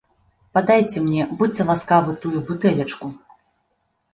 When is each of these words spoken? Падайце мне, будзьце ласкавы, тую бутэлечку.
Падайце 0.57 1.03
мне, 1.09 1.27
будзьце 1.41 1.67
ласкавы, 1.71 2.11
тую 2.25 2.37
бутэлечку. 2.49 3.05